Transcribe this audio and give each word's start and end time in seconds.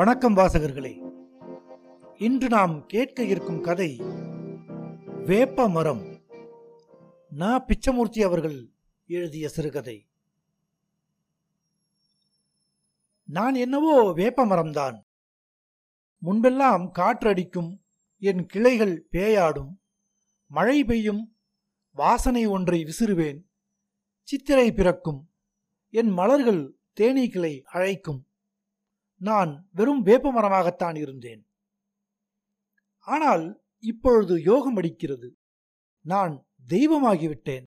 வணக்கம் 0.00 0.36
வாசகர்களே. 0.36 1.12
இன்று 2.16 2.48
நாம் 2.48 2.86
கேட்க 2.86 3.22
இருக்கும் 3.22 3.60
கதை 3.60 4.00
வேப்ப 5.24 5.68
மரம் 5.68 6.20
நா. 7.30 7.64
பிச்சமூர்த்தி 7.64 8.22
அவர்கள் 8.24 8.70
எழுதிய 9.06 9.48
சிறுகதை. 9.48 10.08
நான் 13.24 13.54
என்னவோ 13.54 14.12
வேப்ப 14.12 14.46
மரம்தான் 14.46 15.04
முன்பெல்லாம் 16.22 16.90
காற்றடிக்கும் 16.98 17.80
என் 18.18 18.46
கிளைகள் 18.46 19.06
பேயாடும் 19.12 19.80
மழை 20.46 20.84
பெய்யும் 20.84 21.36
வாசனை 21.90 22.46
ஒன்றை 22.46 22.84
விசிறுவேன் 22.84 23.42
சித்திரை 24.22 24.72
பிறக்கும் 24.72 25.30
என் 25.90 26.08
மலர்கள் 26.08 26.78
தேனீக்களை 27.00 27.62
அழைக்கும். 27.62 28.24
நான் 29.20 29.68
வெறும் 29.72 30.06
வேப்பமரமாகத்தான் 30.06 30.96
இருந்தேன். 30.96 31.48
ஆனால் 32.98 33.62
இப்பொழுது 33.78 34.42
யோகம் 34.42 34.76
அடிக்கிறது. 34.76 35.36
நான் 36.00 36.46
தெய்வமாகிவிட்டேன். 36.68 37.66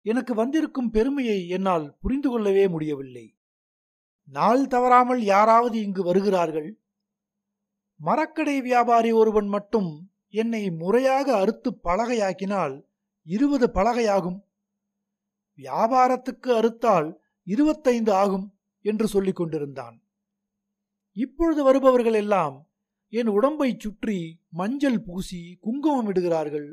எனக்கு 0.00 0.34
வந்திருக்கும் 0.34 0.90
பெருமையை 0.90 1.48
என்னால் 1.48 1.96
புரிந்து 2.00 2.30
கொள்ளவே 2.30 2.68
முடியவில்லை. 2.68 3.38
நாள் 4.24 4.66
தவறாமல் 4.66 5.22
யாராவது 5.22 5.82
இங்கு 5.82 6.04
வருகிறார்கள். 6.04 6.80
மரக்கடை 8.04 8.62
வியாபாரி 8.62 9.12
ஒருவன் 9.12 9.46
மட்டும் 9.46 10.12
என்னை 10.28 10.70
முறையாக 10.70 11.36
அறுத்து 11.36 11.70
பலகையாக்கினால் 11.84 12.86
இருபது 13.22 13.66
பலகையாகும். 13.66 14.40
வியாபாரத்துக்கு 15.56 16.46
அறுத்தால் 16.46 17.14
இருபத்தைந்து 17.42 18.12
ஆகும் 18.12 18.58
என்று 18.80 19.08
சொல்லிக் 19.08 19.36
கொண்டிருந்தான். 19.36 20.05
இப்பொழுது 21.16 21.62
வருபவர்கள் 21.64 22.14
எல்லாம் 22.14 22.56
என் 23.12 23.26
உடம்பை 23.26 23.76
சுற்றி 23.78 24.18
மஞ்சள் 24.50 25.00
பூசி 25.02 25.56
குங்குமம் 25.60 26.08
இடுகிறார்கள் 26.12 26.68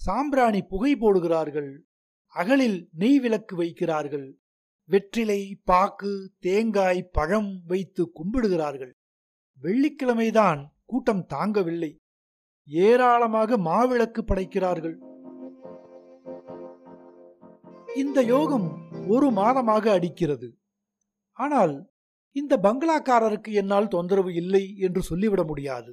சாம்பிராணி 0.00 0.60
புகை 0.62 0.92
போடுகிறார்கள் 0.94 1.70
அகலில் 2.34 2.88
நெய் 2.92 3.20
விளக்கு 3.20 3.54
வைக்கிறார்கள் 3.56 4.28
வெற்றிலை 4.88 5.40
பாக்கு 5.64 6.12
தேங்காய் 6.38 7.00
பழம் 7.12 7.62
வைத்து 7.66 8.02
கும்பிடுகிறார்கள். 8.14 8.92
வெள்ளிக்கிழமைதான் 9.62 10.60
கூட்டம் 10.84 11.24
தாங்கவில்லை. 11.34 11.90
ஏராளமாக 12.68 13.58
மாவிளக்கு 13.58 14.20
படைக்கிறார்கள். 14.22 14.96
இந்த 17.96 18.22
யோகம் 18.22 18.68
ஒரு 19.08 19.28
மாதமாக 19.30 19.84
அடிக்கிறது. 19.90 20.48
ஆனால் 21.32 21.74
இந்த 22.38 22.54
பங்களாக்காரருக்கு 22.62 23.50
என்னால் 23.52 23.88
தொந்தரவு 23.88 24.30
இல்லை 24.34 24.64
என்று 24.78 25.00
சொல்லிவிட 25.02 25.42
முடியாது. 25.44 25.92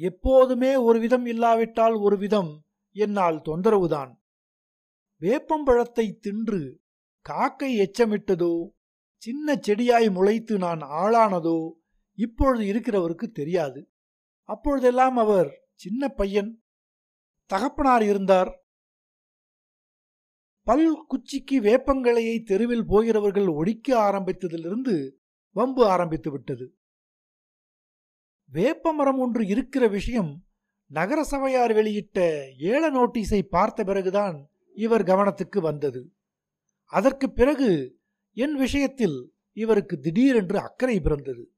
எப்போதுமே 0.00 0.72
ஒரு 0.88 0.98
விதம் 0.98 1.26
இல்லாவிட்டால் 1.26 1.96
ஒரு 1.98 2.16
விதம் 2.18 2.52
என்னால் 2.96 3.38
தொந்தரவுதான். 3.48 4.12
வேப்பம்பழத்தை 5.22 6.06
தின்று 6.18 6.60
காக்கை 7.26 7.70
எச்சமிட்டதோ 7.78 8.54
சின்ன 9.22 9.56
செடியாய் 9.60 10.08
முளைத்து 10.08 10.54
நான் 10.56 10.82
ஆளானதோ 11.00 11.58
இப்பொழுது 12.18 12.64
இருக்கிறவருக்கு 12.64 13.26
தெரியாது. 13.30 13.80
அப்பொழுதெல்லாம் 14.48 15.16
அவர் 15.16 15.50
சின்ன 15.74 16.08
பையன் 16.10 16.50
தகப்பனார் 17.50 18.04
இருந்தார். 18.04 18.50
பல் 20.66 20.88
குச்சிக்கு 21.10 21.56
வேப்பங்களையை 21.60 22.36
தெருவில் 22.40 22.86
போகிறவர்கள் 22.86 23.48
ஒழிக்க 23.50 23.88
ஆரம்பித்ததிலிருந்து 24.08 24.94
வம்பு 25.50 25.86
ஆரம்பித்து 25.86 26.30
விட்டது. 26.30 26.74
வேப்பமரம் 28.44 29.18
ஒன்று 29.18 29.46
இருக்கிற 29.46 29.88
விஷயம் 29.88 30.44
நகரசபையார் 30.92 31.74
வெளியிட்ட 31.74 32.20
ஏல 32.58 32.90
நோட்டீஸை 32.90 33.42
பார்த்த 33.42 33.84
பிறகுதான் 33.84 34.50
இவர் 34.72 35.02
கவனத்துக்கு 35.02 35.60
வந்தது. 35.60 36.14
அதற்கு 36.84 37.32
பிறகு 37.32 38.00
என் 38.32 38.54
விஷயத்தில் 38.54 39.34
இவருக்கு 39.52 40.00
திடீரென்று 40.00 40.58
அக்கறை 40.58 41.00
பிறந்தது. 41.00 41.54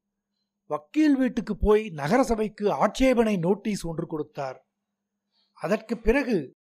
வக்கீல் 0.67 1.17
வீட்டுக்கு 1.17 1.57
போய் 1.57 1.89
நகரசபைக்கு 1.89 2.71
ஆட்சேபனை 2.71 3.37
நோட்டீஸ் 3.37 3.87
ஒன்று 3.87 4.07
கொடுத்தார். 4.07 4.67
அதற்கு 5.53 5.99
பிறகு 5.99 6.57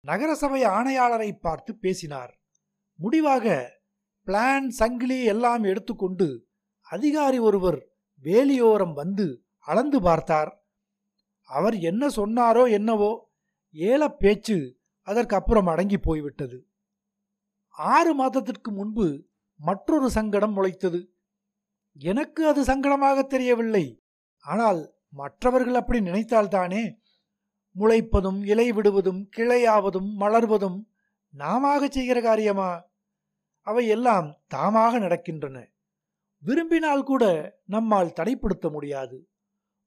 நகரசபை 0.00 0.62
ஆணையாளரை 0.62 1.32
பார்த்து 1.32 1.76
பேசினார். 1.76 2.40
முடிவாக 2.94 3.74
பிளான் 4.26 4.68
சங்கிலி 4.68 5.24
எல்லாம் 5.24 5.62
எடுத்துக்கொண்டு 5.62 6.45
அதிகாரி 6.90 7.38
ஒருவர் 7.38 7.78
வேலியோரம் 8.24 8.92
வந்து 8.92 9.46
அளந்து 9.58 10.00
பார்த்தார். 10.00 10.50
அவர் 11.42 11.76
என்ன 11.80 12.06
சொன்னாரோ 12.06 12.70
என்னவோ 12.70 13.30
ஏல 13.74 14.08
பேச்சு 14.08 14.78
அதற்கு 15.02 15.36
அப்புறம் 15.36 15.66
அடங்கி 15.66 15.98
போய்விட்டது. 15.98 16.68
ஆறு 17.70 18.14
மாதத்திற்கு 18.14 18.70
முன்பு 18.72 19.26
மற்றொரு 19.60 20.10
சங்கடம் 20.10 20.56
முளைத்தது. 20.56 21.00
எனக்கு 21.94 22.46
அது 22.46 22.64
சங்கடமாக 22.64 23.26
தெரியவில்லை. 23.26 24.02
ஆனால் 24.44 24.80
மற்றவர்கள் 25.08 25.74
அப்படி 25.74 25.98
நினைத்தால்தானே? 26.00 26.82
முளைப்பதும் 27.76 28.40
இலை 28.44 28.72
விடுவதும் 28.72 29.28
கிளையாவதும் 29.36 30.10
மலர்வதும் 30.20 30.78
நாமாக 31.34 31.88
செய்கிற 31.88 32.20
காரியமா? 32.20 32.70
அவை 33.60 33.86
எல்லாம் 33.86 34.28
தாமாக 34.54 34.98
நடக்கின்றன. 34.98 35.75
விரும்பினால் 36.46 37.02
கூட 37.02 37.24
நம்மால் 37.66 38.12
தடைப்படுத்த 38.20 38.70
முடியாது. 38.70 39.28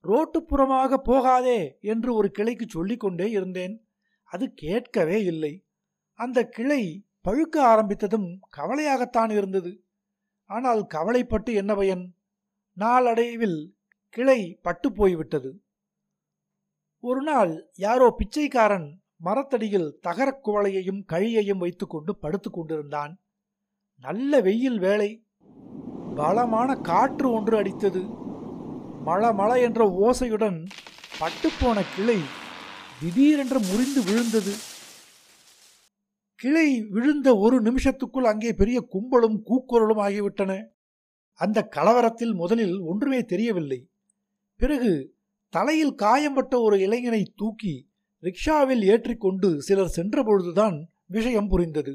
ரோட்டுப்புறமாக 0.04 0.94
போகாதே 0.94 1.78
என்று 1.82 2.14
ஒரு 2.14 2.32
கிளைக்கு 2.38 2.68
சொல்லிக்கொண்டே 2.68 3.30
இருந்தேன். 3.30 3.88
அது 4.24 4.54
கேட்கவே 4.54 5.24
இல்லை. 5.24 5.66
அந்த 6.14 6.46
கிளை 6.46 7.08
பழுக்க 7.24 7.58
ஆரம்பித்ததும் 7.58 8.40
கவலையாகத்தான் 8.58 9.32
இருந்தது. 9.32 9.84
ஆனால் 10.46 10.86
கவலைப்பட்டு 10.86 11.54
என்ன 11.54 11.76
பயன்? 11.76 12.16
நாளடைவில் 12.74 13.78
கிளை 14.10 14.60
பட்டு 14.62 14.92
போய்விட்டது. 14.92 15.64
ஒரு 17.00 17.22
நாள் 17.22 17.70
யாரோ 17.74 18.14
பிச்சைக்காரன் 18.18 19.04
மரத்தடியில் 19.18 20.00
தகரக் 20.02 20.48
குவளையையும் 20.48 21.04
கழியையும் 21.08 21.58
வைத்துக்கொண்டு 21.58 22.18
படுத்து 22.18 22.52
கொண்டிருந்தான். 22.52 23.22
நல்ல 23.98 24.42
வெயில் 24.42 24.80
வேலை 24.80 25.24
பலமான 26.20 26.76
காற்று 26.76 27.32
ஒன்று 27.32 27.62
அடித்தது. 27.62 28.02
மழ 29.04 29.34
மழ 29.34 29.62
என்ற 29.62 29.82
ஓசையுடன் 30.06 30.68
பட்டுப்போன 31.20 31.84
கிளை 31.96 32.20
திடீரென்று 33.02 33.60
முறிந்து 33.60 34.04
விழுந்தது. 34.04 34.54
கிளை 36.36 36.82
விழுந்த 36.90 37.38
ஒரு 37.38 37.62
நிமிஷத்துக்குள் 37.62 38.30
அங்கே 38.32 38.54
பெரிய 38.54 38.88
கும்பலும் 38.94 39.38
கூக்குரலும் 39.46 40.02
ஆகிவிட்டன. 40.08 40.68
அந்த 41.34 41.68
கலவரத்தில் 41.76 42.34
முதலில் 42.34 42.80
ஒன்றுமே 42.80 43.24
தெரியவில்லை. 43.24 43.90
பிறகு 44.56 45.18
தலையில் 45.50 45.96
காயம்பட்ட 45.96 46.62
ஒரு 46.62 46.80
இளைஞனை 46.80 47.34
தூக்கி 47.36 47.90
ரிக்ஷாவில் 48.24 48.84
ஏற்றிக்கொண்டு 48.84 49.62
சிலர் 49.62 49.96
சென்றபொழுதுதான் 49.96 50.78
விஷயம் 51.06 51.48
புரிந்தது. 51.48 51.94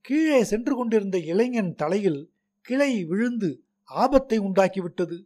கீழே 0.00 0.44
சென்று 0.44 0.76
கொண்டிருந்த 0.76 1.18
இளைஞன் 1.18 1.74
தலையில் 1.74 2.33
கிளை 2.64 2.90
விழுந்து 3.04 3.50
ஆபத்தை 3.88 4.38
உண்டாக்கிவிட்டது. 4.40 5.18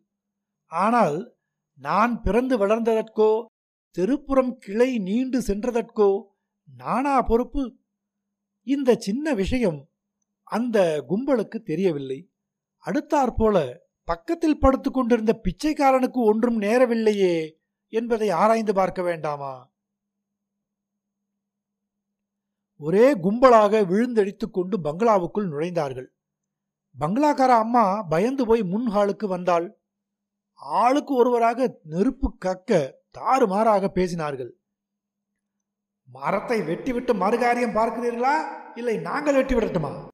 ஆனால் 0.73 1.19
நான் 1.79 2.15
பிறந்து 2.23 2.55
வளர்ந்ததற்கோ 2.59 3.31
தெருப்புறம் 3.97 4.53
கிளை 4.57 4.91
நீண்டு 4.99 5.39
சென்றதற்கோ 5.41 6.09
நானா 6.77 7.15
பொறுப்பு? 7.23 7.63
இந்த 8.67 8.97
சின்ன 8.99 9.35
விஷயம் 9.35 9.79
அந்த 10.51 10.79
கும்பலுக்கு 11.09 11.59
தெரியவில்லை. 11.63 12.19
அடுத்தாற்போல 12.85 13.57
பக்கத்தில் 14.09 14.59
படுத்து 14.59 14.91
கொண்டிருந்த 14.91 15.33
பிச்சைக்காரனுக்கு 15.45 16.21
ஒன்றும் 16.31 16.59
நேரவில்லையே 16.63 17.35
என்பதை 17.93 18.29
ஆராய்ந்து 18.43 18.75
பார்க்க 18.75 19.01
வேண்டாமா? 19.03 19.55
ஒரே 22.81 23.07
கும்பலாக 23.19 23.81
விழுந்தடித்துக் 23.93 24.53
கொண்டு 24.53 24.77
பங்களாவுக்குள் 24.81 25.51
நுழைந்தார்கள். 25.53 26.09
பங்களாக்கார 27.01 27.49
அம்மா 27.49 28.03
பயந்து 28.03 28.47
போய் 28.47 28.63
முன் 28.63 28.87
ஹாலுக்கு 28.87 29.27
வந்தாள். 29.27 29.81
ஆளுக்கு 30.53 31.15
ஒருவராக 31.15 31.81
நெருப்பு 31.83 32.37
கக்க 32.45 32.93
தாறுமாறாக 33.11 33.91
பேசினார்கள். 33.95 34.51
மரத்தை 36.03 36.61
வெட்டிவிட்டு 36.61 37.13
மறுகாரியம் 37.15 37.75
பார்க்கிறீர்களா? 37.75 38.35
இல்லை 38.75 38.97
நாங்கள் 38.97 39.35
வெட்டி 39.35 39.55
விடட்டுமா 39.55 40.09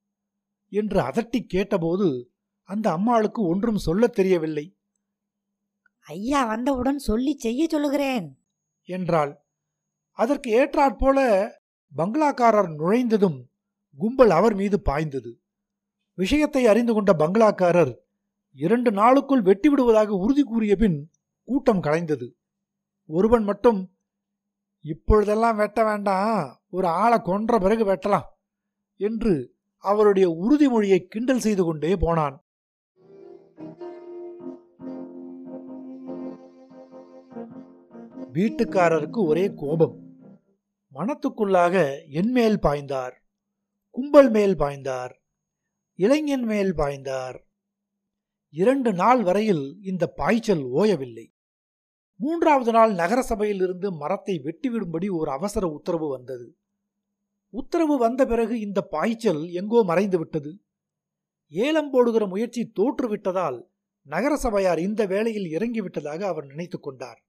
என்று 0.68 1.00
அதட்டி 1.00 1.40
கேட்டபோது 1.46 2.32
அந்த 2.62 2.90
அம்மாளுக்கு 2.90 3.42
ஒன்றும் 3.42 3.76
சொல்லத் 3.76 4.14
தெரியவில்லை. 4.14 4.78
ஐயா 6.06 6.44
வந்தவுடன் 6.44 6.98
சொல்லி 6.98 7.38
செய்ய 7.38 7.66
சொல்லுகிறேன். 7.68 8.46
என்றாள். 8.82 9.46
அதற்கு 10.10 10.50
ஏற்றாற்போல 10.50 11.50
பங்களாக்காரர் 11.96 12.74
நுழைந்ததும் 12.74 13.50
கும்பல் 13.96 14.30
அவர் 14.30 14.54
மீது 14.54 14.82
பாய்ந்தது. 14.82 15.43
விஷயத்தை 16.14 16.66
அறிந்து 16.66 16.94
கொண்ட 16.94 17.12
பங்களாக்காரர் 17.12 17.92
இரண்டு 18.52 18.90
நாளுக்குள் 18.90 19.42
வெட்டிவிடுவதாக 19.42 20.06
உறுதி 20.06 20.42
கூறிய 20.42 20.76
பின் 20.76 21.10
கூட்டம் 21.44 21.82
கலைந்தது. 21.82 22.26
ஒருவன் 23.06 23.42
மட்டும் 23.42 23.90
இப்பொழுதெல்லாம் 24.80 25.56
வெட்ட 25.56 25.84
வேண்டாம் 25.84 26.62
ஒரு 26.70 26.86
ஆளை 26.86 27.18
கொன்ற 27.22 27.58
பிறகு 27.58 27.84
வெட்டலாம் 27.84 28.28
என்று 28.96 29.54
அவருடைய 29.78 30.26
உறுதிமொழியை 30.42 30.98
கிண்டல் 30.98 31.40
செய்து 31.40 31.64
கொண்டே 31.64 31.96
போனான். 31.96 32.36
வீட்டுக்காரருக்கு 38.32 39.26
ஒரே 39.26 39.52
கோபம். 39.56 39.96
மனத்துக்குள்ளாக 40.94 41.74
என் 42.10 42.30
மேல் 42.30 42.58
பாய்ந்தார் 42.58 43.12
கும்பல் 43.90 44.30
மேல் 44.30 44.56
பாய்ந்தார். 44.56 45.22
இளைஞன் 45.96 46.42
மேல் 46.42 46.74
பாய்ந்தார். 46.74 47.36
இரண்டு 48.50 48.92
நாள் 48.92 49.22
வரையில் 49.22 49.78
இந்த 49.82 50.06
பாய்ச்சல் 50.06 50.64
ஓயவில்லை. 50.64 51.26
மூன்றாவது 52.16 52.72
நாள் 52.72 52.92
நகரசபையில் 52.92 53.60
இருந்து 53.60 53.92
மரத்தை 53.92 54.40
வெட்டிவிடும்படி 54.44 55.10
ஒரு 55.10 55.30
அவசர 55.30 55.66
உத்தரவு 55.66 56.08
வந்தது. 56.08 56.56
உத்தரவு 57.54 57.98
வந்த 57.98 58.26
பிறகு 58.26 58.60
இந்த 58.60 58.82
பாய்ச்சல் 58.82 59.48
எங்கோ 59.48 59.82
மறைந்து 59.82 60.18
விட்டது. 60.18 60.62
ஏலம் 61.48 61.90
போடுகிற 61.90 62.26
முயற்சி 62.26 62.72
தோற்றுவிட்டதால் 62.80 63.62
நகரசபையார் 64.08 64.78
இந்த 64.78 65.06
வேளையில் 65.06 65.58
இறங்கிவிட்டதாக 65.58 66.22
அவர் 66.22 66.44
நினைத்துக் 66.44 66.82
கொண்டார். 66.82 67.20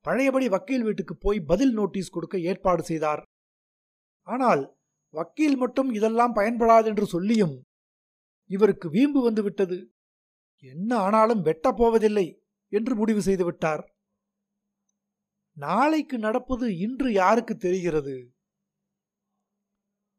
பழையபடி 0.00 0.48
வக்கீல் 0.48 0.82
வீட்டுக்கு 0.82 1.16
போய் 1.16 1.40
பதில் 1.40 1.72
நோட்டீஸ் 1.72 2.10
கொடுக்க 2.10 2.38
ஏற்பாடு 2.38 2.82
செய்தார். 2.82 3.22
ஆனால் 4.22 4.76
வக்கீல் 5.10 5.56
மட்டும் 5.56 5.92
இதெல்லாம் 5.92 6.34
பயன்படாது 6.34 6.84
என்று 6.84 7.06
சொல்லியும் 7.06 7.62
இவருக்கு 8.46 8.90
வீம்பு 8.90 9.22
வந்துவிட்டது 9.22 9.92
என்ன 10.58 10.96
ஆனாலும் 10.96 11.42
வெட்டப் 11.42 11.76
போவதில்லை 11.76 12.42
என்று 12.68 12.94
முடிவு 12.94 13.20
செய்துவிட்டார் 13.20 13.92
நாளைக்கு 15.56 16.18
நடப்பது 16.18 16.78
இன்று 16.78 17.12
யாருக்கு 17.12 17.56
தெரிகிறது? 17.56 18.34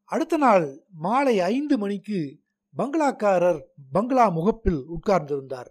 அடுத்த 0.04 0.36
நாள் 0.36 0.84
மாலை 0.90 1.40
ஐந்து 1.40 1.78
மணிக்கு 1.78 2.42
பங்களாக்காரர் 2.76 3.60
பங்களா 3.92 4.28
முகப்பில் 4.28 4.84
உட்கார்ந்திருந்தார். 4.88 5.66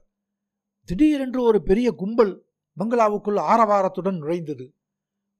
திடீரென்று 0.84 1.44
ஒரு 1.44 1.64
பெரிய 1.64 1.92
கும்பல் 1.92 2.46
பங்களாவுக்குள் 2.78 3.38
ஆரவாரத்துடன் 3.38 4.18
நுழைந்தது. 4.18 4.76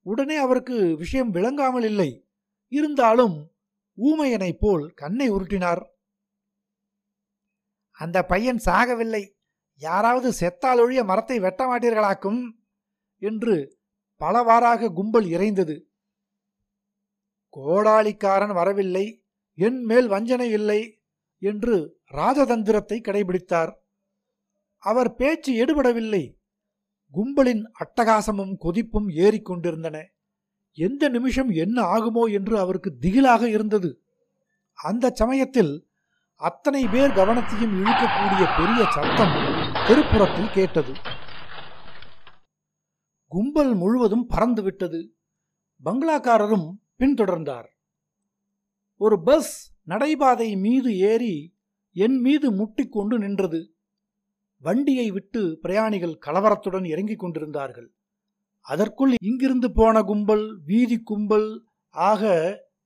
உடனே 0.00 0.36
அவருக்கு 0.36 0.96
விஷயம் 0.96 1.30
விளங்காமல் 1.30 1.82
இல்லை. 1.82 2.28
இருந்தாலும் 2.68 3.52
ஊமையனைப் 3.96 4.60
போல் 4.60 4.92
கண்ணை 4.92 5.30
உருட்டினார். 5.30 5.82
அந்த 7.98 8.24
பையன் 8.24 8.60
சாகவில்லை. 8.64 9.34
யாராவது 9.74 10.32
செத்தால் 10.40 10.80
ஒழிய 10.80 11.04
மரத்தை 11.04 11.38
வெட்ட 11.38 11.62
மாட்டீர்களாக்கும்? 11.66 12.50
என்று 13.18 13.78
பலவாறாக 14.16 14.88
கும்பல் 14.88 15.26
இறைந்தது. 15.26 15.90
கோடாளிக்காரன் 17.56 18.52
வரவில்லை. 18.52 19.24
என் 19.54 19.84
மேல் 19.84 20.08
வஞ்சனை 20.08 20.50
இல்லை 20.50 21.04
என்று 21.38 22.00
ராஜதந்திரத்தை 22.12 23.00
கடைபிடித்தார். 23.00 23.72
அவர் 24.78 25.14
பேச்சு 25.14 25.52
எடுபடவில்லை. 25.64 26.34
கும்பலின் 27.14 27.72
அட்டகாசமும் 27.78 28.54
கொதிப்பும் 28.60 29.08
ஏறிக்கொண்டிருந்தன 29.08 30.04
எந்த 30.72 31.08
நிமிஷம் 31.08 31.50
என்ன 31.50 31.82
ஆகுமோ 31.82 32.32
என்று 32.32 32.58
அவருக்கு 32.58 32.96
திகிலாக 33.00 33.42
இருந்தது. 33.42 34.04
அந்த 34.74 35.10
சமயத்தில் 35.10 35.85
அத்தனை 36.38 36.86
பேர் 36.86 37.10
கவனத்தையும் 37.10 37.74
இழுக்கக்கூடிய 37.80 38.44
பெரிய 38.56 38.90
சத்தம் 38.90 39.34
தெருப்புறத்தில் 39.88 40.52
கேட்டது. 40.52 40.92
கும்பல் 43.26 43.74
முழுவதும் 43.74 44.28
பறந்துவிட்டது 44.28 45.00
பங்களாக்காரரும் 45.84 46.66
பின்தொடர்ந்தார். 46.98 47.64
ஒரு 48.96 49.22
பஸ் 49.22 49.78
நடைபாதை 49.88 50.58
மீது 50.58 50.98
ஏறி 50.98 51.56
என் 51.92 52.20
மீது 52.20 52.52
முட்டிக்கொண்டு 52.52 53.18
நின்றது. 53.18 53.74
வண்டியை 54.58 55.10
விட்டு 55.10 55.58
பிரயாணிகள் 55.60 56.18
கலவரத்துடன் 56.26 56.84
இறங்கிக் 56.84 57.18
கொண்டிருந்தார்கள். 57.18 57.94
அதற்குள் 58.60 59.14
இங்கிருந்து 59.22 59.72
போன 59.72 60.02
கும்பல் 60.02 60.60
வீதி 60.64 61.00
கும்பல் 61.02 61.64
ஆக 61.88 62.22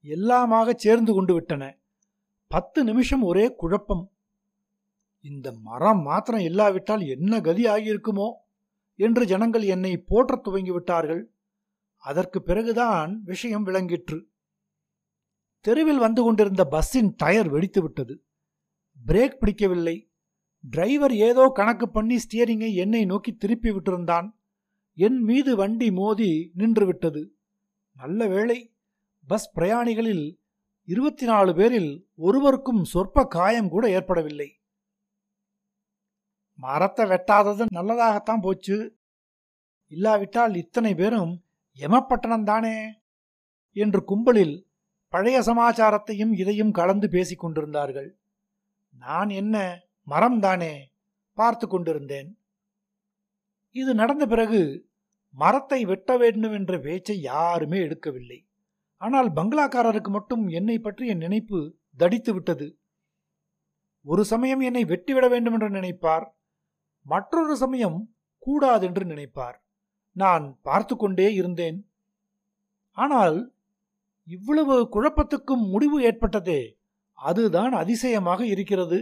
எல்லாமாக 0.04 0.74
சேர்ந்து 0.74 1.14
கொண்டு 1.14 1.32
விட்டன. 1.34 1.78
பத்து 2.50 2.84
நிமிஷம் 2.84 3.22
ஒரே 3.22 3.54
குழப்பம். 3.54 4.12
இந்த 5.20 5.52
மரம் 5.52 6.02
மாத்திரம் 6.02 6.40
இல்லாவிட்டால் 6.40 7.00
என்ன 7.00 7.40
கதி 7.40 7.64
ஆகியிருக்குமோ? 7.64 8.32
என்று 8.94 9.26
ஜனங்கள் 9.26 9.62
என்னை 9.62 9.96
போற்றத் 9.96 10.46
துவங்கிவிட்டார்கள். 10.46 11.22
அதற்கு 11.96 12.42
பிறகுதான் 12.42 13.22
விஷயம் 13.24 13.66
விளங்கிற்று. 13.66 14.22
தெருவில் 15.60 15.98
வந்து 15.98 16.22
கொண்டிருந்த 16.22 16.64
பஸ்ஸின் 16.64 17.14
டயர் 17.16 17.48
வெடித்து 17.48 17.82
விட்டது 17.82 18.24
பிரேக் 19.06 19.38
பிடிக்கவில்லை. 19.38 20.10
டிரைவர் 20.70 21.14
ஏதோ 21.14 21.50
கணக்கு 21.54 21.90
பண்ணி 21.90 22.16
ஸ்டியரிங்கை 22.16 22.74
என்னை 22.74 23.04
நோக்கி 23.04 23.36
திருப்பி 23.36 23.70
விட்டிருந்தான். 23.70 24.30
என் 24.94 25.22
மீது 25.22 25.56
வண்டி 25.56 25.92
மோதி 25.92 26.52
நின்றுவிட்டது. 26.56 27.28
நல்ல 27.92 28.26
வேளை 28.26 28.74
பஸ் 29.26 29.58
பிரயாணிகளில் 29.58 30.39
இருபத்தி 30.84 31.26
நாலு 31.26 31.54
பேரில் 31.54 32.10
ஒருவருக்கும் 32.14 32.84
சொற்ப 32.84 33.24
காயம் 33.24 33.68
கூட 33.68 33.90
ஏற்படவில்லை. 33.90 34.60
மரத்தை 36.54 37.06
வெட்டாதது 37.06 37.64
நல்லதாகத்தான் 37.74 38.40
போச்சு. 38.40 38.98
இல்லாவிட்டால் 39.86 40.54
இத்தனை 40.54 40.94
பேரும் 40.94 41.44
எமப்பட்டணம் 41.78 42.44
தானே? 42.44 43.02
என்று 43.72 44.04
கும்பலில் 44.04 44.68
பழைய 45.08 45.40
சமாச்சாரத்தையும் 45.40 46.32
இதையும் 46.32 46.70
கலந்து 46.70 47.08
பேசிக் 47.08 47.38
கொண்டிருந்தார்கள். 47.38 48.18
நான் 48.90 49.28
என்ன 49.28 49.78
மரம்தானே 50.06 50.84
பார்த்து 51.32 51.68
கொண்டிருந்தேன். 51.68 52.38
இது 53.70 53.94
நடந்த 53.94 54.26
பிறகு 54.26 54.90
மரத்தை 55.30 55.84
வெட்ட 55.84 56.16
வேண்டும் 56.16 56.52
என்ற 56.52 56.78
பேச்சை 56.78 57.20
யாருமே 57.20 57.78
எடுக்கவில்லை. 57.78 58.49
ஆனால் 59.00 59.28
பங்களாக்காரருக்கு 59.36 60.10
மட்டும் 60.10 60.44
என்னை 60.58 60.76
பற்றிய 60.78 61.12
நினைப்பு 61.14 61.58
தடித்து 61.96 62.32
விட்டது. 62.34 62.66
ஒரு 64.04 64.22
சமயம் 64.24 64.60
என்னை 64.60 64.82
வெட்டிவிட 64.84 65.28
வேண்டும் 65.28 65.52
என்று 65.52 65.68
நினைப்பார் 65.70 66.26
மற்றொரு 67.06 67.54
சமயம் 67.56 67.98
கூடாதென்று 68.38 69.04
நினைப்பார். 69.04 69.56
நான் 70.16 70.44
பார்த்து 70.62 70.94
கொண்டே 70.96 71.28
இருந்தேன். 71.32 71.78
ஆனால் 72.96 73.38
இவ்வளவு 74.28 74.76
குழப்பத்துக்கும் 74.94 75.64
முடிவு 75.70 75.98
ஏற்பட்டதே 76.02 76.60
அதுதான் 77.18 77.72
அதிசயமாக 77.72 78.40
இருக்கிறது. 78.46 78.98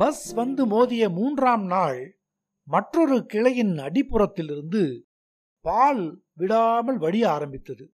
பஸ் 0.00 0.26
வந்து 0.34 0.62
மோதிய 0.66 1.04
மூன்றாம் 1.10 1.64
நாள் 1.64 2.00
மற்றொரு 2.62 3.26
கிளையின் 3.32 3.76
அடிப்புறத்திலிருந்து 3.76 5.00
பால் 5.60 6.22
விடாமல் 6.32 6.98
வடிய 6.98 7.30
ஆரம்பித்தது. 7.30 7.92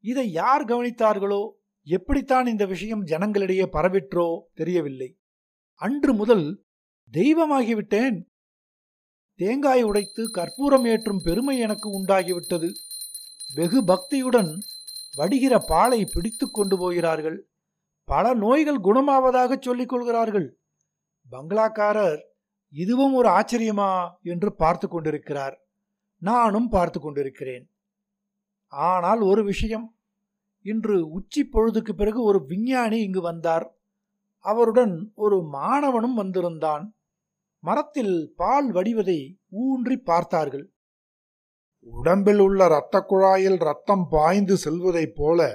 இதை 0.00 0.32
யார் 0.32 0.64
கவனித்தார்களோ? 0.64 1.50
எப்படித்தான் 1.84 2.46
இந்த 2.46 2.66
விஷயம் 2.66 3.06
ஜனங்களிடையே 3.06 3.66
பரவிற்றோ 3.72 4.40
தெரியவில்லை. 4.54 5.18
அன்று 5.74 6.14
முதல் 6.14 6.64
தெய்வமாகிவிட்டேன். 7.12 8.22
தேங்காய் 9.34 9.82
உடைத்து 9.82 10.30
கற்பூரம் 10.30 10.84
ஏற்றும் 10.84 11.20
பெருமை 11.24 11.58
எனக்கு 11.58 12.04
உண்டாகிவிட்டது. 12.04 12.70
வெகு 13.54 13.82
பக்தியுடன் 13.82 14.58
வடிகிற 15.16 15.58
பாலை 15.66 16.04
பிடித்து 16.04 16.50
கொண்டு 16.50 16.78
போகிறார்கள். 16.78 17.48
பல 18.04 18.34
நோய்கள் 18.34 18.80
குணமாவதாக 18.80 19.60
சொல்லிக் 19.60 19.88
கொள்கிறார்கள். 19.88 20.58
பங்களாக்காரர் 21.30 22.30
இதுவும் 22.72 23.14
ஒரு 23.14 23.28
ஆச்சரியமா 23.28 24.10
என்று 24.22 24.54
பார்த்து 24.54 24.88
கொண்டிருக்கிறார். 24.88 25.66
நானும் 26.18 26.68
பார்த்து 26.68 27.00
கொண்டிருக்கிறேன். 27.00 27.70
ஆனால் 28.66 29.20
ஒரு 29.20 29.44
விஷயம். 29.44 29.96
இன்று 30.62 31.10
உச்சி 31.10 31.48
பொழுதுக்கு 31.52 31.92
பிறகு 31.92 32.22
ஒரு 32.22 32.44
விஞ்ஞானி 32.44 33.00
இங்கு 33.00 33.20
வந்தார். 33.20 33.76
அவருடன் 34.38 35.12
ஒரு 35.14 35.48
மாணவனும் 35.52 36.14
வந்திருந்தான். 36.14 36.96
மரத்தில் 37.58 38.32
பால் 38.36 38.72
வடிவதை 38.72 39.38
ஊன்றி 39.48 39.96
பார்த்தார்கள். 39.96 40.72
உடம்பில் 41.78 42.38
உள்ள 42.38 42.64
இரத்த 42.64 43.06
குழாயில் 43.08 43.64
ரத்தம் 43.64 44.06
பாய்ந்து 44.10 44.56
செல்வதைப் 44.56 45.14
போல 45.14 45.50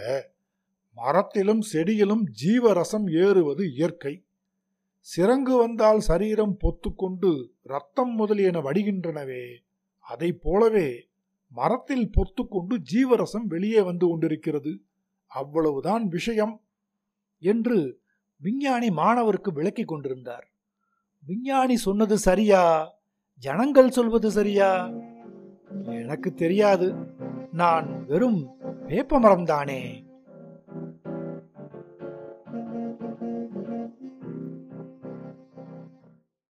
மரத்திலும் 0.91 1.61
செடியிலும் 1.61 2.23
ஜீவரசம் 2.43 3.25
ஏறுவது 3.25 3.71
இயற்கை. 3.71 4.26
சிறங்கு 5.15 5.57
வந்தால் 5.57 5.99
சரீரம் 5.99 6.57
பொத்துக்கொண்டு 6.59 7.47
ரத்தம் 7.61 8.15
முதலியன 8.15 8.59
வடிகின்றனவே. 8.59 9.55
அதைப் 9.99 10.41
போலவே 10.41 11.09
மரத்தில் 11.49 12.09
பொத்துக்கொண்டு 12.09 12.77
ஜீவரசம் 12.93 13.45
வெளியே 13.47 13.81
வந்து 13.81 14.07
கொண்டிருக்கிறது. 14.07 14.81
அவ்வளவுதான் 15.27 16.07
விஷயம் 16.07 16.61
என்று 17.39 17.99
விஞ்ஞானி 18.37 18.91
மாணவருக்கு 18.91 19.53
விளக்கி 19.53 19.83
கொண்டிருந்தார். 19.83 20.51
விஞ்ஞானி 21.25 21.77
சொன்னது 21.77 22.17
சரியா? 22.17 22.93
ஜனங்கள் 23.37 23.91
சொல்வது 23.91 24.31
சரியா? 24.31 24.91
எனக்கு 25.85 26.33
தெரியாது. 26.33 26.95
நான் 27.51 28.05
வெறும் 28.05 28.57
வேப்ப 28.85 29.19
மரம்தானே? 29.19 30.06